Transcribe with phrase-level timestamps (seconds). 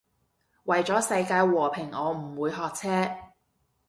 [0.63, 3.15] 為咗世界和平我唔會學車